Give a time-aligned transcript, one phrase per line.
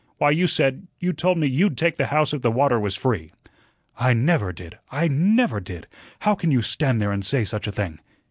[0.17, 3.33] Why, you said you told me you'd take the house if the water was free."
[3.99, 4.79] "I NEVER did.
[4.89, 5.85] I NEVER did.
[6.21, 7.99] How can you stand there and say such a thing?"